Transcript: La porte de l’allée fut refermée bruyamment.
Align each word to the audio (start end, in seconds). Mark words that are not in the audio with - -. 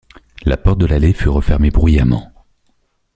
La 0.45 0.57
porte 0.57 0.79
de 0.79 0.87
l’allée 0.87 1.13
fut 1.13 1.29
refermée 1.29 1.69
bruyamment. 1.69 2.33